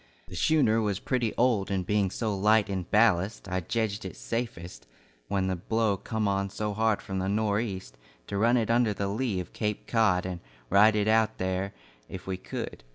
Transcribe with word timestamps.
The 0.29 0.35
schooner 0.35 0.81
was 0.81 0.99
pretty 0.99 1.31
old 1.37 1.69
and 1.69 1.85
being 1.85 2.09
so 2.09 2.35
light 2.35 2.71
in 2.71 2.87
ballast, 2.89 3.47
I 3.47 3.59
jedged 3.59 4.03
it 4.03 4.15
safest, 4.17 4.87
when 5.27 5.45
the 5.45 5.55
blow 5.55 5.95
come 5.95 6.27
on 6.27 6.49
so 6.49 6.73
hard 6.73 7.03
from 7.03 7.19
the 7.19 7.29
nor' 7.29 7.59
east, 7.59 7.99
to 8.25 8.35
run 8.39 8.57
it 8.57 8.71
under 8.71 8.95
the 8.95 9.07
lee 9.09 9.39
of 9.39 9.53
Cape 9.53 9.85
Cod 9.85 10.25
and 10.25 10.39
ride 10.71 10.95
it 10.95 11.07
out 11.07 11.37
there 11.37 11.75
if 12.09 12.25
we 12.25 12.35
could. 12.35 12.83